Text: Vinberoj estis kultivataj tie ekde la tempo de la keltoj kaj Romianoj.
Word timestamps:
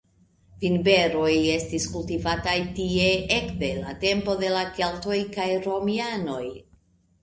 Vinberoj 0.61 1.33
estis 1.57 1.85
kultivataj 1.97 2.57
tie 2.81 3.13
ekde 3.37 3.73
la 3.85 3.95
tempo 4.09 4.39
de 4.43 4.53
la 4.59 4.67
keltoj 4.81 5.23
kaj 5.41 5.51
Romianoj. 5.71 6.47